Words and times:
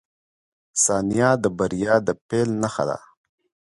•ثانیه 0.83 1.29
د 1.43 1.45
بریا 1.57 1.95
د 2.07 2.09
پیل 2.27 2.49
نښه 2.61 2.83
ده. 2.89 2.97